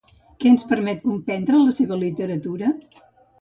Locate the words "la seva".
1.67-2.01